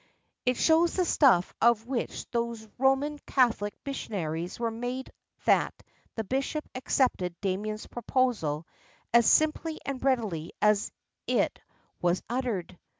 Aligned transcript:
It 0.47 0.57
shows 0.57 0.95
the 0.95 1.05
stuff 1.05 1.53
of 1.61 1.85
which 1.85 2.27
those 2.31 2.67
Roman 2.79 3.19
Catholic 3.19 3.75
missionaries 3.85 4.59
were 4.59 4.71
made 4.71 5.11
that 5.45 5.75
the 6.15 6.23
bishop 6.23 6.67
accepted 6.73 7.39
Damien's 7.39 7.85
proposal 7.85 8.65
as 9.13 9.27
simply 9.27 9.77
and 9.85 10.03
readily 10.03 10.53
as 10.59 10.91
it 11.27 11.59
was 12.01 12.23
uttered. 12.27 12.79